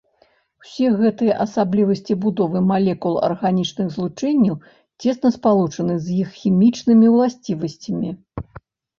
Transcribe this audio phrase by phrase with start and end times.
[0.61, 4.55] Усе гэтыя асаблівасці будовы малекул арганічных злучэнняў
[5.05, 8.09] цесна спалучаныя з іх хімічнымі ўласцівасцямі.